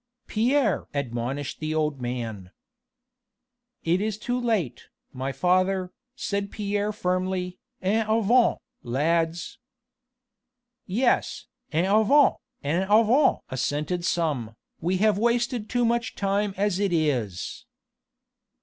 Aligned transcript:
"Pierre!" 0.25 0.87
admonished 0.95 1.59
the 1.59 1.75
old 1.75 2.01
man. 2.01 2.49
"It 3.83 4.01
is 4.01 4.17
too 4.17 4.39
late, 4.41 4.87
my 5.13 5.31
father," 5.31 5.91
said 6.15 6.49
Pierre 6.49 6.91
firmly, 6.91 7.59
"en 7.83 8.07
avant, 8.09 8.57
lads!" 8.81 9.59
"Yes! 10.87 11.45
en 11.71 11.85
avant! 11.85 12.37
en 12.63 12.81
avant!" 12.89 13.41
assented 13.49 14.03
some, 14.03 14.55
"we 14.79 14.97
have 14.97 15.19
wasted 15.19 15.69
too 15.69 15.85
much 15.85 16.15
time 16.15 16.55
as 16.57 16.79
it 16.79 16.91
is." 16.91 17.67